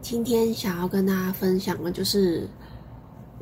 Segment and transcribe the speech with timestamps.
[0.00, 2.48] 今天想要跟大家分享的就是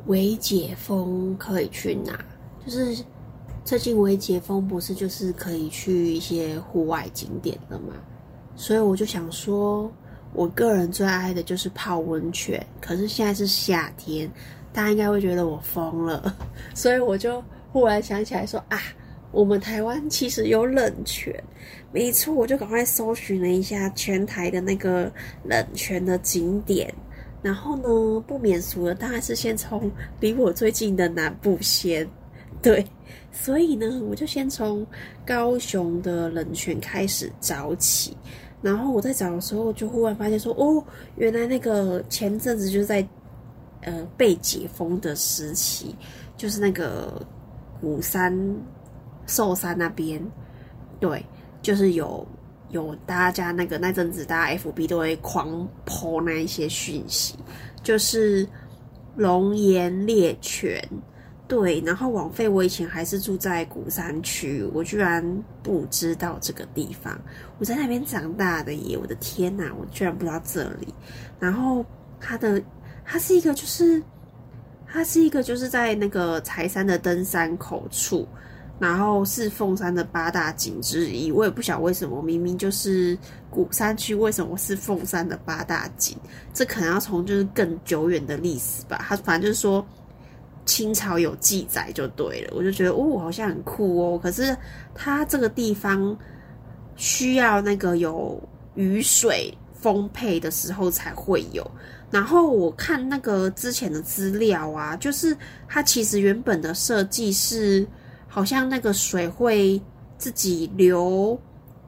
[0.07, 2.19] 微解封可以去哪？
[2.65, 3.03] 就是
[3.63, 7.93] 最近微解封不是就是可以去一些户外景点了吗？
[8.55, 9.91] 所以我就想说，
[10.33, 12.65] 我个人最爱的就是泡温泉。
[12.81, 14.29] 可是现在是夏天，
[14.73, 16.35] 大家应该会觉得我疯了，
[16.73, 18.79] 所以我就忽然想起来说啊。
[19.37, 21.31] 我们台湾其实有冷泉，
[21.93, 25.11] 没错，我就赶快搜寻了一下全台的那个
[25.43, 26.91] 冷泉的景点，
[27.43, 32.09] 然后呢，不免俗的当然是先从离我最近的南部先，
[32.63, 32.83] 对，
[33.31, 34.83] 所以呢，我就先从
[35.23, 38.17] 高雄的冷泉开始找起，
[38.59, 40.83] 然后我在找的时候，就忽然发现说，哦，
[41.15, 43.07] 原来那个前阵子就是在
[43.81, 45.95] 呃被解封的时期，
[46.35, 47.21] 就是那个
[47.79, 48.35] 鼓山。
[49.27, 50.19] 寿山那边，
[50.99, 51.23] 对，
[51.61, 52.25] 就是有
[52.69, 57.35] 有大家那个那阵子，大家 F B 都会狂泼那一些讯息，
[57.83, 58.47] 就是
[59.15, 60.81] 龙岩猎犬，
[61.47, 67.19] 对，然后枉费我以前还是住在鼓山区，我居然不知道这个地方，
[67.59, 70.93] 我在那边长大的耶，我的天呐，我居然不知道这里，
[71.39, 71.85] 然后
[72.19, 72.61] 它的
[73.03, 74.01] 它是一个就是
[74.87, 78.25] 它是一个就是在那个柴山的登山口处。
[78.79, 83.17] 然后是凤山的八大景之一，我也不晓为什么，明明就是
[83.49, 86.15] 古山区，为什么是凤山的八大景？
[86.53, 89.03] 这可能要从就是更久远的历史吧。
[89.09, 89.83] 他反正就是说
[90.63, 94.19] 清朝有记载就对了，我就觉得哦，好像很酷哦。
[94.21, 94.55] 可是
[94.93, 96.15] 它这个地方
[96.95, 98.39] 需要那个有
[98.75, 101.65] 雨水丰沛的时候才会有。
[102.11, 105.35] 然后我看那个之前的资料啊，就是
[105.67, 107.83] 它其实原本的设计是。
[108.27, 109.81] 好像那个水会
[110.17, 111.39] 自己流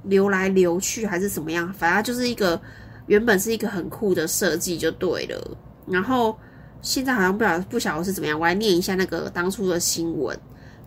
[0.04, 1.72] 流来流去，还是怎么样？
[1.74, 2.60] 反正就是一个
[3.08, 5.58] 原本是一个很酷的设计就对了。
[5.86, 6.38] 然后
[6.82, 8.40] 现在好像不晓不晓得是怎么样。
[8.40, 10.38] 我来念一下那个当初的新闻，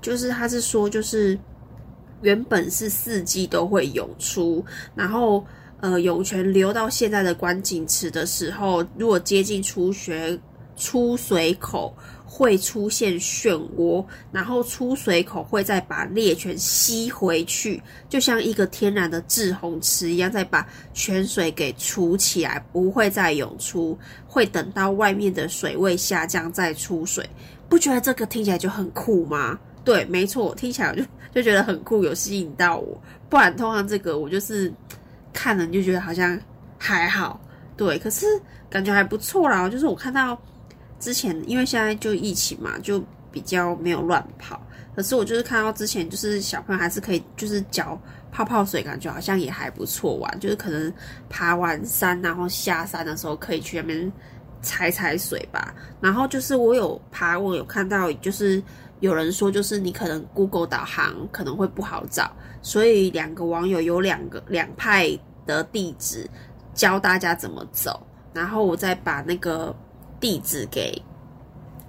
[0.00, 1.38] 就是他是说，就是
[2.22, 4.64] 原本是四季都会涌出，
[4.94, 5.44] 然后
[5.80, 10.38] 呃涌泉流到现在的观景池的时候，如果接近出学
[10.76, 11.94] 出水口。
[12.34, 27.28] 会出现漩涡，然后出水口会再把猎泉吸回去，就像一个天然的滞洪池一样，再把泉水给储起来，不会再涌出，会等到外面的水位下降再出水。
[27.68, 29.58] 不觉得这个听起来就很酷吗？
[29.84, 31.04] 对，没错，听起来就
[31.34, 32.98] 就觉得很酷，有吸引到我。
[33.28, 34.72] 不然通常这个我就是
[35.34, 36.40] 看了就觉得好像
[36.78, 37.38] 还好，
[37.76, 38.24] 对，可是
[38.70, 39.68] 感觉还不错啦。
[39.68, 40.40] 就是我看到。
[41.02, 43.02] 之前因为现在就疫情嘛，就
[43.32, 44.62] 比较没有乱跑。
[44.94, 50.38] 可是我就是看到之前，就是小朋友还是可以，就是脚泡泡水，感觉好像也还不错玩。
[50.38, 50.92] 就是可能
[51.28, 54.12] 爬完山，然后下山的时候可以去那边
[54.60, 55.74] 踩踩水吧。
[56.00, 58.62] 然后就是我有爬，我有看到，就是
[59.00, 62.30] 有人说，就是你可能 Google 导航可能会不好找，
[62.62, 66.30] 所以两个网友有两个两派的地址
[66.74, 68.06] 教大家怎么走。
[68.32, 69.74] 然后我再把那个。
[70.22, 70.96] 地址给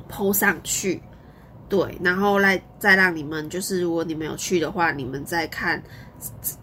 [0.09, 0.99] 抛上去，
[1.69, 5.81] 对，然后来再让你们，就是如果你们有去的话，你们再看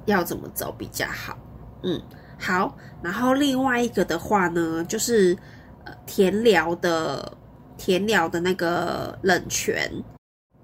[0.04, 1.38] 要怎么走比较好。
[1.84, 2.03] 嗯，
[2.36, 2.76] 好。
[3.00, 5.38] 然后另外一个的话呢，就是
[5.84, 7.32] 呃田寮的
[7.78, 9.91] 田寮的那个冷泉，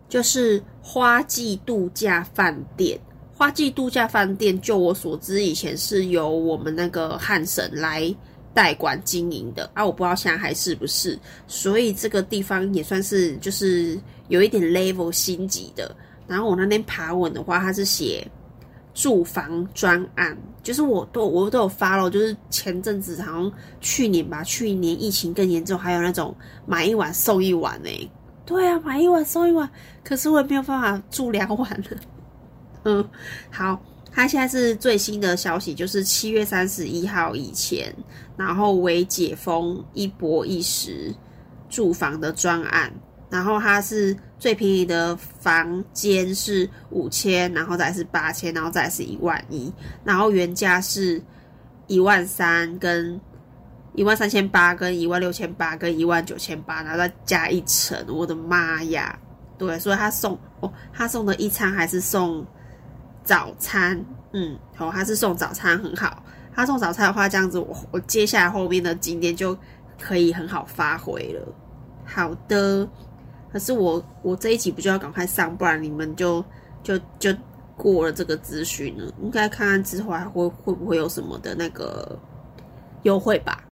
[0.08, 3.00] 就是花季度假饭店。
[3.32, 8.12] 花季度假饭店，就我所知，以前是由我们那个汉神来。
[8.56, 15.94] 代管经营的啊，我不知道现在还是不是，所以这个地方也算是就是有一点 level 星级的。
[16.26, 18.26] 然后我那天爬文的话，它是写
[18.94, 23.52] 住房专案，就是我都我都有发了，就是前阵子好像
[23.82, 26.34] 去年吧，去年疫情更严重，还有那种
[26.64, 28.10] 买一晚送一晚呢。
[28.46, 29.70] 对啊，买一晚送一晚，
[30.02, 31.98] 可是我也没有办法住两晚了。
[32.84, 33.06] 嗯，
[33.50, 33.78] 好。
[34.16, 37.94] 他现在是最新的消息，就是七月三十一号以前，
[38.34, 41.14] 然后为解封一博一时
[41.68, 42.90] 住房的专案，
[43.28, 49.70] 然后它是最便宜的房间是五千，然后再是八千，然后再是一万一，
[50.02, 51.22] 然后原价是
[51.86, 53.20] 一万三跟
[53.94, 59.18] 一万三千八跟一万六千八跟一万九千八，然后再加一层，我的妈呀！
[59.58, 62.42] 对，所以他送哦，他送的一餐还是送。
[63.26, 64.02] 早餐，
[64.32, 66.22] 嗯，好，他是送早餐很好。
[66.54, 69.54] 他送早餐的话，这样子我我接下来后面的景点就
[70.00, 71.54] 可以很好发挥了。
[72.06, 72.88] 好的，
[73.52, 76.42] 可是我我这一集不就要赶快上，不然你们就
[76.82, 77.34] 就就
[77.76, 82.18] 过了这个资讯了，应该看看之后还会会不会有什么的那个
[83.02, 83.65] 优惠吧。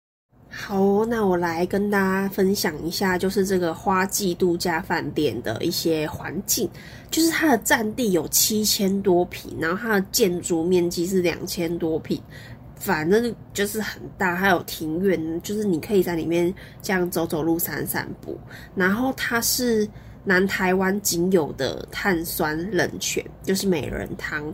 [0.56, 6.70] 好，那我来跟大家分享一下，就是这个花季度假饭店的一些环境。
[7.10, 12.22] 就是它的占地有七千多平，然后它的建筑面积是两千多平，
[12.76, 14.36] 反正就是很大。
[14.36, 16.54] 还有庭院，就是你可以在里面
[16.84, 18.40] 这样走走路、散散步。
[18.76, 19.88] 然后它是
[20.24, 24.54] 南台湾仅有的碳酸冷泉，就是美人汤。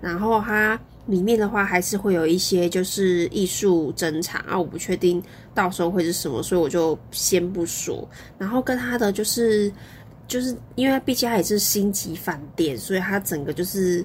[0.00, 0.78] 然后它。
[1.08, 5.22] 里面的话还是会有一些就是艺术珍藏啊，我不确定
[5.54, 8.06] 到时候会是什么，所以我就先不说。
[8.36, 9.72] 然后跟它的就是
[10.26, 14.04] 就是因为毕竟它也是星级饭店，所以它整个就是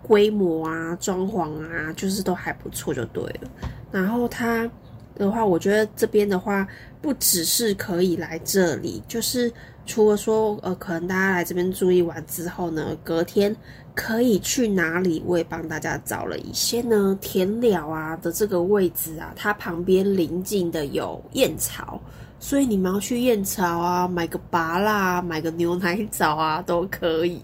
[0.00, 3.50] 规模啊、装潢啊，就是都还不错，就对了。
[3.92, 4.66] 然后它
[5.14, 6.66] 的话，我觉得这边的话
[7.02, 9.52] 不只是可以来这里，就是
[9.88, 13.56] 除了说呃，可能大家来这边住一晚之后呢，隔天。
[13.94, 15.20] 可以去哪里？
[15.26, 17.18] 我也帮大家找了一些呢。
[17.20, 22.00] 田寮啊的这个位置啊，它旁边临近的有燕巢，
[22.38, 27.40] 所以你们要去燕巢啊，买个拔啦，买个牛奶枣啊都可以。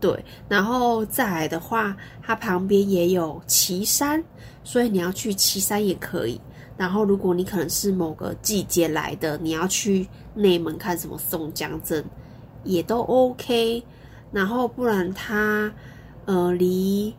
[0.00, 4.24] 对，然后再来的话，它旁边也有岐山，
[4.64, 6.40] 所以你要去岐山也可以。
[6.82, 12.04] 然后如果你可能是某个季节来的，你要去内门看什么宋江镇，
[12.64, 13.80] 也都 OK。
[14.32, 15.72] 然后不然它，
[16.24, 17.14] 呃，离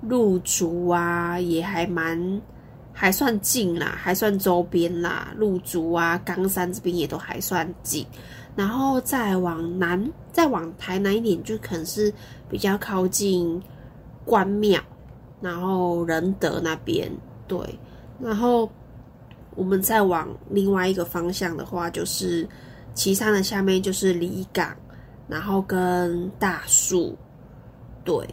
[0.00, 2.42] 鹿竹啊也还蛮
[2.92, 5.32] 还算近啦，还算周边啦。
[5.36, 8.04] 鹿竹啊、冈山这边也都还算近。
[8.56, 12.12] 然后再往南，再往台南一点，就可能是
[12.50, 13.62] 比较靠近
[14.24, 14.82] 关庙，
[15.40, 17.08] 然后仁德那边。
[17.46, 17.60] 对，
[18.20, 18.68] 然后
[19.58, 22.48] 我们再往另外一个方向的话，就是
[22.94, 24.74] 旗山的下面就是离港。
[25.26, 27.14] 然后跟大树，
[28.02, 28.26] 对，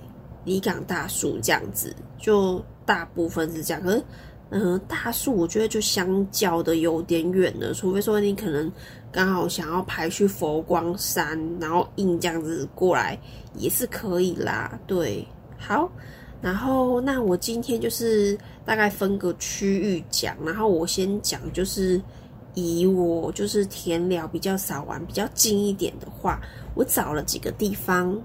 [0.45, 3.83] 离港大树这样子，就大部分是这样。
[3.83, 4.03] 可是，
[4.51, 8.71] 嗯，大树我觉得就相较的有点远了，除非说你可能
[9.11, 13.19] 刚好想要排去佛光山，然后硬这样子过来
[13.55, 14.79] 也是可以啦。
[14.87, 15.27] 对，
[15.57, 15.91] 好，
[16.45, 21.99] 然后那我今天就是大概分个区域讲，然后我先讲就是。
[22.57, 26.39] 以我就是田寮比较少玩、比较近一点的话，
[26.73, 28.17] 我找了几个地方。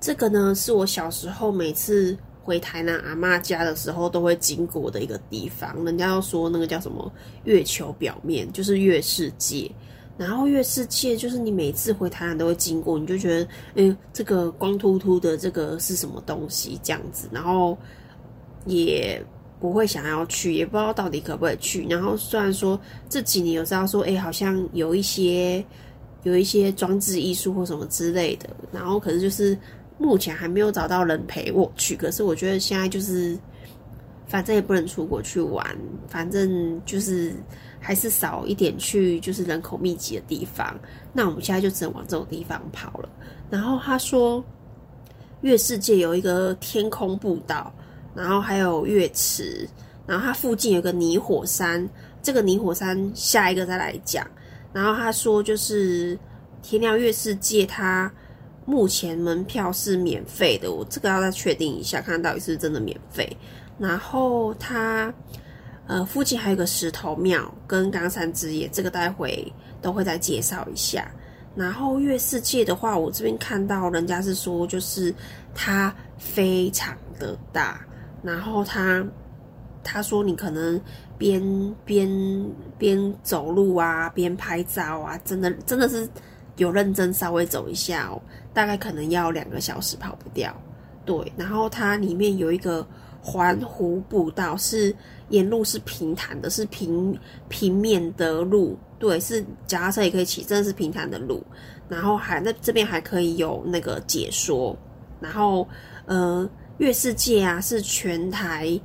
[0.00, 5.84] 这个呢，是我小时候每次回台南阿妈家的时候都会经过的一个地方。
[5.84, 9.68] 人家要说那个叫什么月球表面，就是月世界。
[10.26, 16.78] 然后月世界就是你每次回台南都会经过，你就觉得，哎，这个光秃秃的这个是什么东西？
[16.82, 17.76] 这样子，然后
[18.66, 19.22] 也。
[19.60, 21.86] 不会想要去，也不知道到底可不可以去。
[21.86, 22.80] 然后虽然说
[23.10, 25.62] 这几年有知道说，哎，好像有一些
[26.22, 28.48] 有一些装置艺术或什么之类的。
[28.72, 29.54] 然后可是就是
[29.98, 31.94] 目前还没有找到人陪我去。
[31.94, 33.38] 可是我觉得现在就是
[34.30, 35.62] 反正也不能出国去玩，
[36.08, 37.34] 反正就是
[37.78, 40.74] 还是少一点去就是人口密集的地方。
[41.12, 43.08] 那我们现在就只能往这种地方跑了。
[43.50, 44.42] 然后他说，
[45.42, 47.70] 月世界有一个天空步道。
[48.12, 49.68] 然后还有月池，
[50.04, 51.88] 然后它附近有个泥火山，
[52.20, 54.26] 这个泥火山下一个再来讲。
[54.72, 56.18] 然后他说就是
[56.60, 58.12] 天亮月世界，它
[58.66, 63.24] 目前门票是免费的，我这个要再确定一下，看到底是真的免费。
[63.80, 65.12] 然后它
[65.86, 71.10] 呃附近还有个石头庙跟冈山之夜，这个待会都会再介绍一下。
[71.56, 75.12] 然后月世界的话，我这边看到人家是说就是
[75.54, 77.80] 它非常的大。
[78.22, 79.04] 然后他
[79.82, 80.78] 他说你可能
[81.16, 82.08] 边边
[82.76, 86.06] 边走路啊，边拍照啊，真的真的是
[86.56, 88.20] 有认真稍微走一下哦，
[88.52, 90.54] 大概可能要两个小时跑不掉。
[91.06, 92.86] 对，然后它里面有一个
[93.22, 94.94] 环湖步道，是
[95.28, 101.42] 沿路是平坦的，是平平面的路，对，是脚踏车也可以骑，真的是平坦的路。
[101.88, 104.76] 然后还那这边还可以有那个解说，
[105.20, 105.68] 然后
[106.06, 106.48] 呃。
[106.78, 108.80] 月世界啊，是全台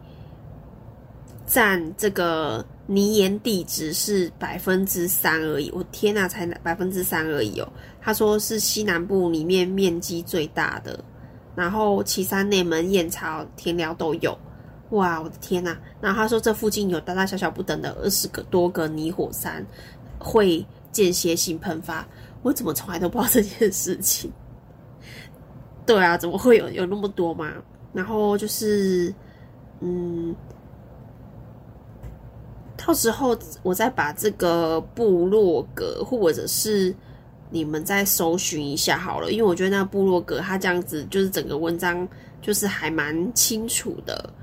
[1.48, 5.72] 占这个泥岩地质是百分之三而已。
[5.72, 7.72] 我天呐，才百分之三而已哦。
[8.02, 11.02] 他说是西南部里面面积最大的，
[11.56, 14.38] 然后岐山、内门、燕巢、田寮都有。
[14.92, 15.76] 哇，我的天呐！
[16.00, 19.66] 然后他说这附近有大大小小不等的二十个多个泥火山
[20.20, 22.06] 会间歇性喷发。
[22.44, 24.32] 我怎么从来都不知道这件事情？
[25.86, 27.52] 对啊，怎么会有有那么多吗？
[27.94, 29.14] 然后就是，
[29.80, 30.36] 嗯，
[32.78, 36.96] 到时候我再把这个部落格或者是
[37.50, 42.08] 你们再搜寻一下好了，因为我觉得那个部落格他这样子就是整个文章
[42.42, 44.34] 就是还蛮清楚的。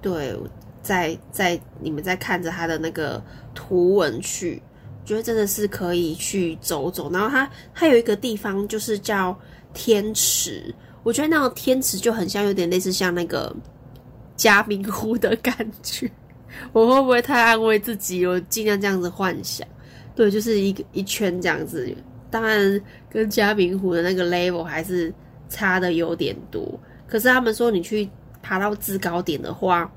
[0.00, 0.34] 对，
[0.80, 3.22] 在在你们在看着他的那个
[3.54, 4.62] 图文去，
[5.04, 7.10] 觉得真的是可以去走走。
[7.10, 9.36] 然后他他有一个地方就是叫
[9.74, 13.54] 天池，我觉得那个天池就很像有点类似像那个
[14.36, 16.10] 嘉明湖的感觉。
[16.72, 18.24] 我会不会太安慰自己？
[18.24, 19.66] 我尽量这样子幻想。
[20.14, 21.94] 对，就是一个一圈这样子。
[22.30, 22.80] 当然，
[23.10, 25.12] 跟嘉明湖的那个 level 还是
[25.48, 26.78] 差的有点多。
[27.06, 28.08] 可是他们说，你去
[28.42, 29.90] 爬到制高点的话，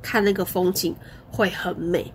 [0.00, 0.94] 看那个风景
[1.30, 2.12] 会很美。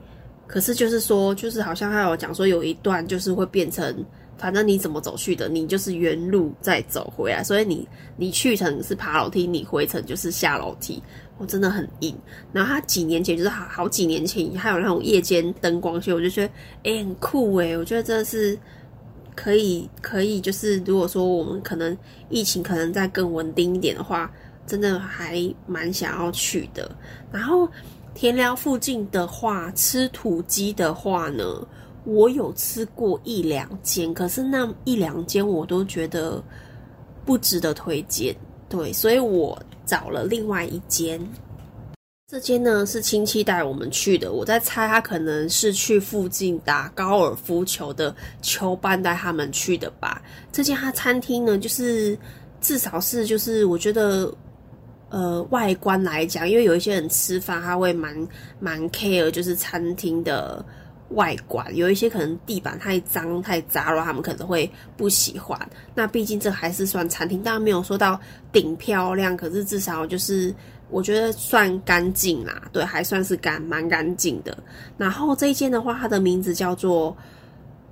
[0.48, 4.06] 可是就是说，就是好像还有讲说，有一段就是会变成，
[4.38, 7.44] 反正你怎么走去的，你就是原路再走回来。
[7.44, 11.02] 所以你你去程是爬楼梯，你回程就是下楼梯。
[11.38, 12.16] 我真的很硬，
[12.54, 18.58] 然后他几年前就是好好几年前，还有那种夜间灯光秀，我就觉得哎很酷哎，我觉得真的是
[19.36, 21.96] 可以可以，就是如果说我们可能
[22.30, 24.32] 疫情可能再更稳定一点的话，
[24.66, 26.90] 真的还蛮想要去的。
[27.32, 27.70] 然后
[28.14, 31.44] 田寮附近的话，吃土鸡的话呢，
[32.06, 36.42] 我有吃过一两间，可是那一两间我都觉得
[37.26, 38.36] 不值得推荐。
[38.70, 39.62] 对，所以我。
[39.86, 41.22] 找了另外一间，
[42.36, 44.34] 这间呢是亲戚带我们去的。
[44.34, 50.22] 我在猜他可能是去附近打高尔夫球的球班带他们去的吧。
[50.52, 52.18] 这间他餐厅呢，就是
[52.60, 54.30] 至少是就是我觉得，
[55.08, 58.14] 呃，外观来讲，因为有一些人吃饭他会蛮
[58.60, 60.62] 蛮 care，就是餐厅的。
[61.10, 65.58] 外观有一些可能地板太脏太杂了，他们可能会不喜欢。
[65.94, 68.20] 那毕竟这还是算餐厅，当然没有说到
[68.52, 70.52] 顶漂亮，可是至少就是
[70.90, 74.58] 我觉得算干净啦，对，还算是干蛮干净的。
[74.98, 77.16] 然后这一间的话，它的名字叫做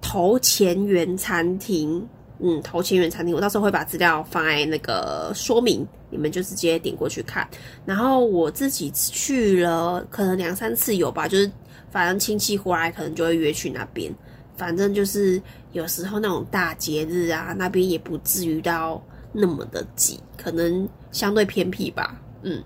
[0.01, 2.07] 头前园餐厅，
[2.39, 7.47] 嗯，头前园餐厅，我到时候会把资料放在那个说明，你们就直接点过去看。
[7.85, 11.51] 然后我自己去了，可能两三次有吧，就是。
[11.91, 14.11] 反正亲戚回来可能就会约去那边，
[14.57, 15.39] 反正就是
[15.73, 18.99] 有时候那种大节日啊，那边也不至于到
[19.31, 22.19] 那么的挤，可能相对偏僻吧。
[22.41, 22.63] 嗯，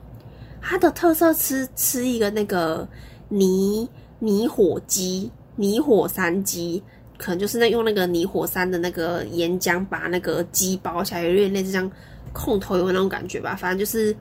[0.69, 2.85] 它的特色吃吃一个那个
[3.29, 3.87] 泥
[4.19, 6.83] 泥火鸡，泥火山鸡，
[7.17, 11.89] 可能就是那用那个泥火山的那个岩浆把那个鸡包起来，有点类似像
[12.33, 13.55] 控头油那种感觉吧。
[13.55, 14.13] 反正就是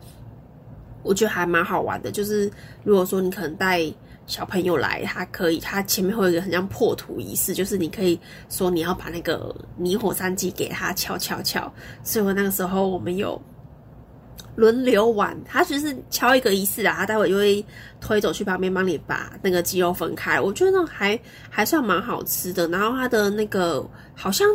[1.02, 2.48] 我觉得还蛮好玩的，就是
[2.84, 3.92] 如果说你可能带。
[4.28, 11.72] 小朋友来，他可以，他前面会有一个很像破土仪式，就是你可以说你要把那个泥火山鸡给他敲敲敲。
[12.02, 13.40] 所以我那个时候我们有
[14.56, 17.64] 轮流玩，他就是敲一个仪式啊，他待会就会
[18.00, 20.40] 推走去旁边帮你把那个鸡肉分开。
[20.40, 22.66] 我觉得那还还算蛮好吃的。
[22.68, 24.48] 然后他的那个好像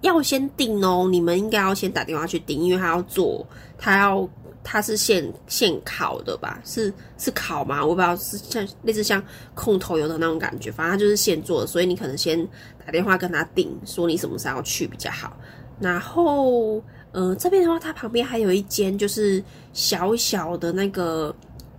[0.00, 3.46] 要先订哦，你们应该要先打电话去订，因为他要做，
[3.78, 4.28] 他要。
[4.64, 6.60] 他是现现烤的吧？
[6.64, 7.84] 是是烤吗？
[7.84, 9.20] 我不知道，是像类似像
[9.56, 10.70] 控头油的那种感觉。
[10.70, 12.40] 反正他就是现做的，所以你可能先
[12.86, 15.36] 打电话跟他订，说你什么时候要去比较好。
[15.80, 16.80] 然后，
[17.12, 19.42] 呃，这边的话，它旁边还有一间，就是
[19.72, 21.34] 小小的那个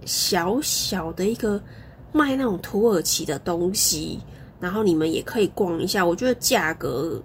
[0.06, 1.62] 小小的一个
[2.12, 4.20] 卖那种土耳其的东西。
[4.60, 7.22] 然后你们也可以逛一下，我觉得价格，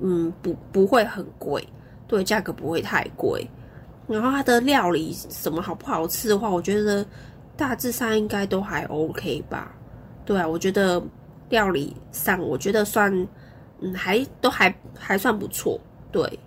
[0.00, 1.64] 嗯，不不会很贵，
[2.08, 3.48] 对，价格不会太贵。
[4.08, 7.06] 然后它的料理什么好不好吃的话，我觉得
[7.56, 9.72] 大致上应该都还 OK 吧。
[10.24, 11.00] 对啊，我觉得
[11.48, 13.14] 料理上我觉得算
[13.80, 15.78] 嗯还都还还算不错。
[16.10, 16.40] 对，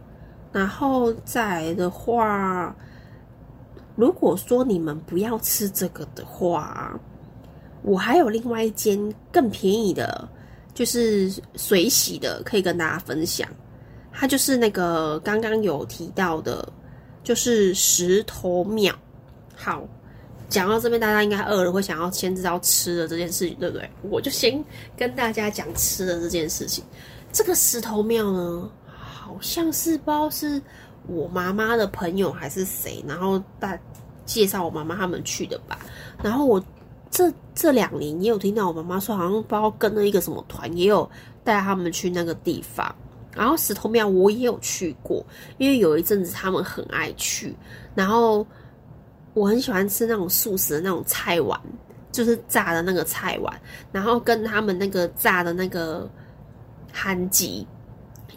[0.54, 2.74] 然后再的话，
[3.98, 6.98] 如果说你们不要吃这个的话，
[7.82, 10.30] 我还有另外一间更便宜的，
[10.74, 13.46] 就是水洗的，可以跟大家分享。
[14.14, 16.72] 它就是那个刚刚有提到的。
[17.24, 18.94] 就是石头庙。
[19.56, 19.88] 好，
[20.50, 23.90] 讲到这边，大家应该饿了，会想要先知道吃的这件事情，对不对？
[24.02, 24.62] 我就先
[24.98, 26.84] 跟大家讲吃的这件事情。
[27.32, 28.70] 这个石头庙呢，
[29.24, 30.62] 好像是不知道是
[31.08, 33.80] 我妈妈的朋友还是谁，然后大
[34.26, 35.80] 介绍我妈妈他们去的吧。
[36.22, 36.62] 然后我
[37.10, 41.10] 这这两年也有听到我妈妈说，好像不知道跟了一个什么团，也有
[41.42, 42.94] 带他们去那个地方。
[43.34, 45.26] 然后石头庙我也有去过，
[45.58, 47.56] 因为有一阵子他们很爱去。
[47.96, 48.46] 然后
[49.34, 51.60] 我很喜欢吃那种素食的那种菜碗，
[52.12, 53.62] 就是炸的那个菜碗，
[53.92, 56.10] 然后跟他们那个炸的那个
[56.92, 57.66] 韩吉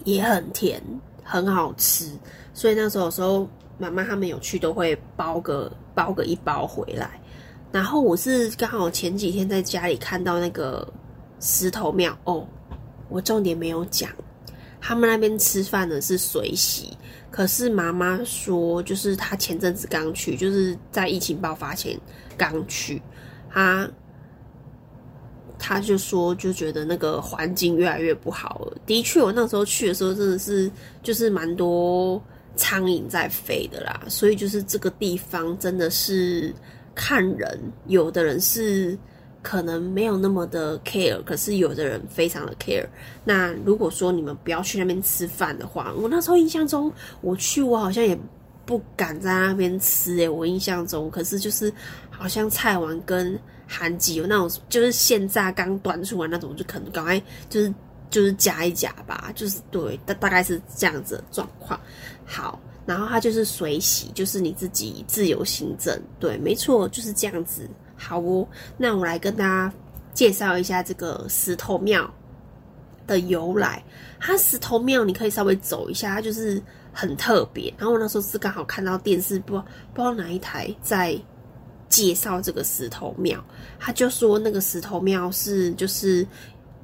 [0.07, 0.81] 也很甜，
[1.23, 2.11] 很好吃。
[2.55, 3.47] 所以那时候有时候
[3.77, 7.21] 妈妈他们有去，都会包个包个一包回来。
[7.73, 10.87] 然后我是刚好前几天在家里看到那个
[11.41, 12.47] 石头庙哦，
[13.11, 14.09] 我重点没有讲。
[14.81, 16.97] 他们那边吃饭呢是水洗，
[17.29, 21.99] 可是妈妈说，就是她前阵子刚去，就是在疫情爆发前
[22.39, 23.03] 刚去，
[23.51, 23.91] 她
[25.69, 28.77] 他就说就觉得那个环境越来越不好了。
[28.87, 30.71] 的确，我那时候去的时候真的是
[31.03, 32.23] 就是蛮多
[32.55, 36.55] 苍蝇在飞的啦，所以就是这个地方真的是
[36.95, 38.97] 看人，有的人是。
[39.43, 42.85] 可能没有那么的 care，可是有的人非常的 care。
[43.25, 48.19] 那如果说你们不要去那边吃饭的话，我那时候印象中我去，我好像也
[48.65, 51.73] 不敢在那边吃诶，我印象中，可是就是
[52.11, 57.21] 好像菜王跟韩籍有那种，就是现炸刚端出来那种，就可能赶快
[57.51, 57.75] 就是
[58.09, 61.79] 就是夹一夹吧，就是对，大大概是这样子的状况。
[62.25, 67.69] 好，然后它就是水洗，就是你自己自由行政，对，没错，就是这样子。
[67.97, 68.47] 好哦，
[68.77, 69.73] 那我来跟大家
[70.15, 72.09] 介绍一下这个石头庙
[73.07, 73.83] 的由来。
[74.21, 77.73] 它石头庙你可以稍微走一下，它就是很特别。
[77.77, 79.63] 然后我那时候是刚好看到电视，不不
[79.97, 81.19] 知道哪一台在
[81.89, 83.43] 介绍这个石头庙，
[83.79, 86.27] 他就说那个石头庙是就是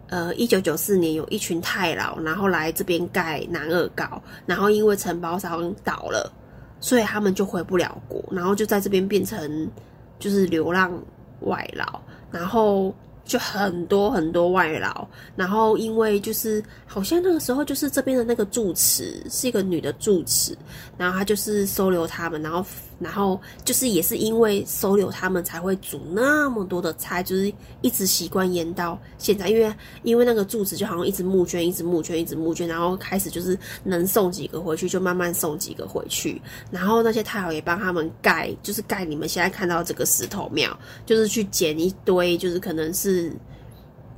[0.09, 6.33] 呃一九九四年有一群太老，然后来这边盖南二高，然后因为承包商倒了，
[6.81, 9.71] 所以他们就回不了国，然后就在这边变成。
[10.19, 10.97] 就是流浪
[11.41, 12.95] 外劳，然后。
[13.25, 15.07] 就很多很多外劳，
[15.37, 20.59] 然后因为就是好像那个时候就是这边的那个住持是一个女的住持，
[20.99, 22.67] 然后她就是收留他们，然后
[23.03, 36.41] 然后就是也是因为收留他们才会煮那么多的菜，就是一直习惯腌到现在，因为因为那个柱子就好像一直募捐，一直募捐，一直募捐，然后开始就是能送几个回去就慢慢送几个回去，
[36.71, 42.93] 然后那些太好也帮他们盖，就是盖你们现在看到这个石头庙，就是去捡一堆，就是可能。
[42.93, 43.33] 是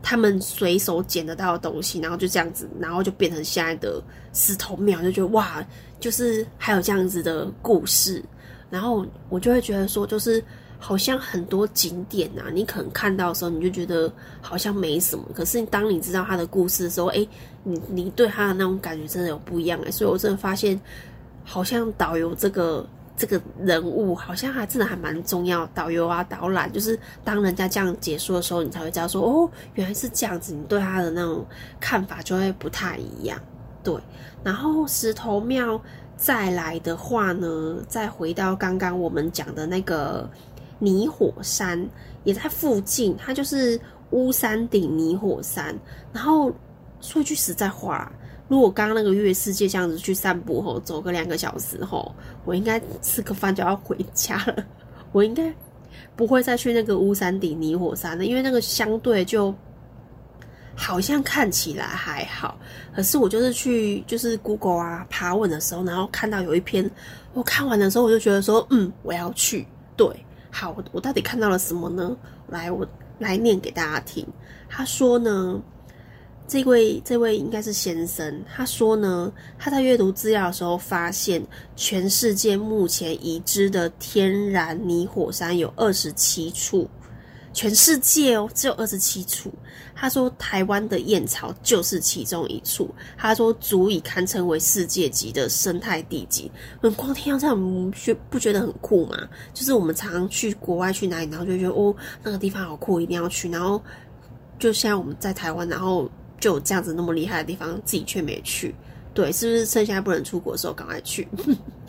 [0.03, 4.03] 他们随手捡得到的东西，然后就这样子，然后就变成现在的
[4.35, 5.65] 石头庙，就觉得哇，
[5.99, 8.23] 就是还有这样子的故事。
[8.75, 10.43] 然后我就会觉得说，就是
[10.81, 17.25] 好像很多景点啊，你可能看到的时候，你就觉得好像没什么，可是当你知道他的故事的时候，哎，
[17.63, 19.91] 你你对他的那种感觉真的有不一样哎。
[19.93, 20.81] 所以我真的发现，
[21.45, 22.85] 好像导游这个。
[23.17, 31.47] 这个人物好像还真的还蛮重要，导游啊导览，就是当人家这样解说的时候，你才会知道说哦，原来是这样子，你对他的那种
[31.79, 33.41] 看法就会不太一样。
[33.85, 33.95] 对，
[34.43, 35.81] 然后石头庙
[36.25, 40.27] 再来的话呢，再回到刚刚我们讲的那个
[40.79, 41.87] 泥火山，
[42.25, 43.79] 也在附近，它就是
[44.13, 45.79] 乌山顶泥火山。
[46.15, 46.51] 然后
[47.03, 48.11] 说句实在话。
[48.49, 52.11] 如果刚刚那个月世界这样子去散步后，走个两个小时后，
[52.47, 54.65] 我应该吃个饭就要回家了。
[55.13, 55.55] 我应该
[56.17, 59.55] 不会再去那个乌山顶泥火山了，因为那个相对就
[60.77, 62.59] 好像看起来还好。
[62.95, 66.91] 可是我就是去就是 Google 啊爬文的时候，然后看到有一篇，
[67.33, 69.67] 我看完的时候我就觉得说，嗯，我要去。
[69.97, 70.09] 对，
[70.51, 72.17] 好，我到底看到了什么呢？
[72.49, 72.87] 来，我
[73.19, 74.27] 来念给大家听。
[74.69, 75.61] 他说呢。
[76.47, 81.43] 这位这位应该是先生，他说呢，他在阅读资料的时候发现，
[81.75, 86.87] 全世界目前已知的天然泥火山有二十七处，
[87.55, 89.51] 全世界哦只有二十七处。
[89.95, 96.51] 他说台湾的燕巢就是其中一处，他说足以堪称为世界级的生态地景。
[96.97, 99.17] 光听到这样，觉不觉得很酷吗？
[99.55, 103.49] 就是我们常常去国外去哪里，然后就觉得哦那个地方好酷，一定要去。
[103.49, 103.83] 然后
[104.59, 106.11] 就现在我们在台湾，然后。
[106.41, 108.75] 就有这样子那么厉害的地方，自己却没去，
[109.15, 111.27] 对，是不是趁现在不能出国的时候赶快去？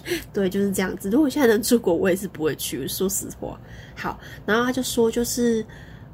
[0.34, 1.10] 对，就是这样子。
[1.10, 3.60] 如果现在能出国，我也是不会去，说实话。
[3.96, 5.66] 好，然后他就说，就是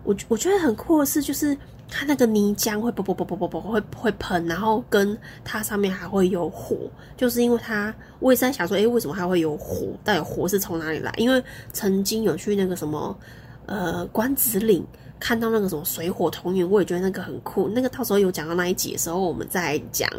[0.03, 1.55] 我我觉得很酷的是，就是
[1.89, 6.75] 它那个泥浆会啵啵啵啵啵啵会会喷，然后跟它上面还会有火，
[7.17, 9.87] 就是因为它，我也是在想说，哎，为什么还会有火？
[10.03, 11.13] 到底火是从哪里来？
[11.17, 13.17] 因为曾经有去那个什么，
[13.65, 14.85] 呃，关子岭。
[15.23, 17.69] 看到那个什么水火同源，我也觉得那个很酷。
[17.69, 20.09] 那个到时候有讲到那一集的时候，我们再讲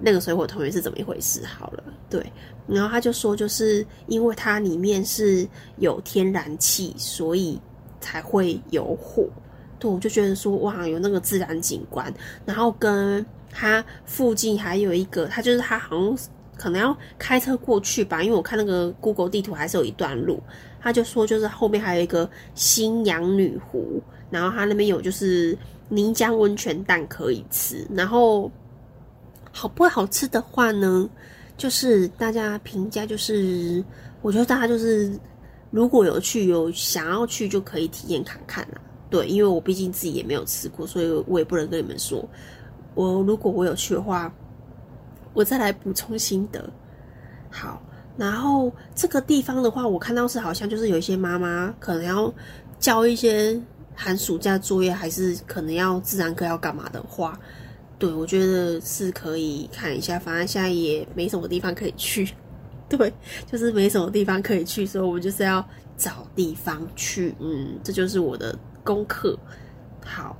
[0.00, 1.82] 那个水火同源是怎么一回事好了。
[2.08, 2.24] 对，
[2.66, 7.60] 然后他就说，就是因为它里面是有天然气，所以
[8.00, 9.26] 才会有火。
[9.78, 12.12] 对，我就觉得说，哇，有那个自然景观。
[12.44, 16.18] 然后跟它附近还有一个，它就是它好像
[16.56, 20.42] 可能要开车过去吧，因为我看那个 Google 地图还是有一段路。
[20.80, 25.58] 他就说，就是后面还有一个新阳女湖，然后他那边有就是
[25.88, 28.50] 泥浆温泉蛋可以吃，然后
[29.58, 31.10] 好不好吃的话呢，
[31.56, 33.84] 就是大家评价就是，
[34.22, 35.18] 我觉得大家就是
[35.72, 38.80] 如果有去有想要去就可以体验看看啦。
[39.10, 42.24] 对，因为我毕竟自己也没有吃过，所以我也不能跟你们说，
[42.94, 44.32] 我如果我有去的话，
[45.34, 46.70] 我再来补充心得。
[47.50, 47.82] 好，
[48.16, 52.32] 然后这个地方的话，我看到是好像就是有一些妈妈可能要
[52.78, 53.60] 交一些
[53.96, 57.36] 寒暑假作业，还是可能要自然课要干嘛的话，
[57.98, 60.18] 对我觉得是可以看一下。
[60.18, 62.32] 反正现在也没什么地方可以去，
[62.88, 63.12] 对，
[63.50, 67.34] 就是没什么地方可以去，所以我们就是要找地方去。
[67.40, 69.38] 嗯，这就是我的功课。
[70.04, 70.36] 好。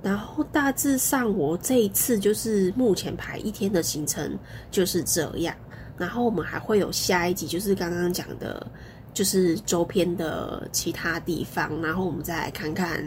[0.00, 4.36] 然后大致上，我这一次就是目前排一天的行程
[4.70, 5.54] 就是这样。
[5.96, 8.64] 然后我们还会有下一集，就是刚刚讲的，
[9.12, 11.82] 就是周边的其他地方。
[11.82, 13.04] 然后我们再来看看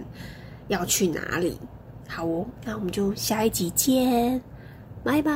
[0.67, 1.57] 要去哪里。
[2.13, 4.41] 好哦，那我们就下一集见，
[5.01, 5.31] 拜拜。